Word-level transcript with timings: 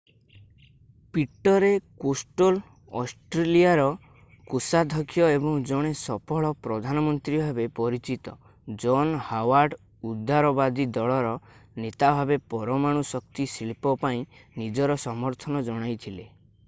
ପିଟରେ 1.15 1.67
Costello 2.03 3.01
ଅଷ୍ଟ୍ରଲିଆର 3.01 3.83
କୋଷାଧକ୍ଷ 4.53 5.27
ଏବଂ 5.33 5.59
ଜଣେ 5.71 5.91
ସଫଳ 5.99 6.49
ପ୍ରଧାନ 6.67 7.03
ମନ୍ତ୍ରୀ 7.09 7.41
ଭାବେ 7.43 7.65
ପରିଚିତ 7.81 8.33
ଜନ୍ 8.85 9.11
ହାୱାର୍ଡ 9.27 9.79
ଉଦାରବାଦୀ 10.13 10.87
ଦଳର 10.99 11.35
ନେତା 11.85 12.09
ଭାବେ 12.21 12.39
ପରମାଣୁ 12.55 13.03
ଶକ୍ତି 13.11 13.45
ଶିଳ୍ପ 13.57 13.93
ପାଇଁ 14.07 14.25
ନିଜର 14.63 14.97
ସମର୍ଥନ 15.05 15.63
ଜଣାଇଥିଲେ 15.71 16.27